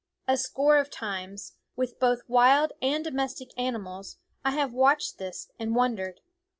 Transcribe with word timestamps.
A 0.27 0.35
score 0.35 0.77
of 0.79 0.89
times, 0.89 1.57
with 1.75 1.99
both 1.99 2.23
wild 2.27 2.73
and 2.81 3.03
domestic 3.03 3.49
animals, 3.55 4.17
I 4.43 4.49
have 4.49 4.73
watched 4.73 5.19
this 5.19 5.51
and 5.59 5.75
wondered. 5.75 6.21